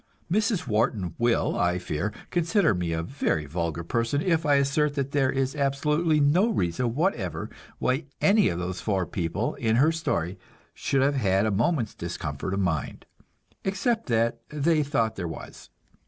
Mrs. 0.31 0.65
Wharton 0.65 1.13
will, 1.19 1.55
I 1.55 1.77
fear, 1.77 2.11
consider 2.31 2.73
me 2.73 2.91
a 2.91 3.03
very 3.03 3.45
vulgar 3.45 3.83
person 3.83 4.19
if 4.19 4.47
I 4.47 4.55
assert 4.55 4.95
that 4.95 5.11
there 5.11 5.29
is 5.31 5.55
absolutely 5.55 6.19
no 6.19 6.49
reason 6.49 6.95
whatever 6.95 7.51
why 7.77 8.05
any 8.19 8.49
of 8.49 8.57
those 8.57 8.81
four 8.81 9.05
people 9.05 9.53
in 9.53 9.75
her 9.75 9.91
story 9.91 10.39
should 10.73 11.03
have 11.03 11.17
had 11.17 11.45
a 11.45 11.51
moment's 11.51 11.93
discomfort 11.93 12.55
of 12.55 12.59
mind, 12.59 13.05
except 13.63 14.07
that 14.07 14.39
they 14.49 14.81
thought 14.81 15.17
there 15.17 15.27
was. 15.27 15.69